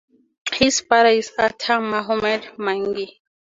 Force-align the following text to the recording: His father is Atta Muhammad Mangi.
His 0.51 0.79
father 0.81 1.09
is 1.09 1.31
Atta 1.37 1.79
Muhammad 1.79 2.41
Mangi. 2.57 3.19